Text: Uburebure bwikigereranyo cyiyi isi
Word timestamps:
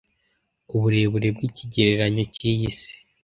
Uburebure 0.75 1.27
bwikigereranyo 1.35 2.23
cyiyi 2.33 2.63
isi 2.71 2.93